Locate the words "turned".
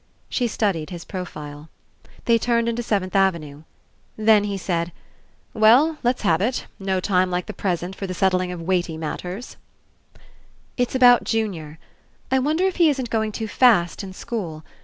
2.39-2.67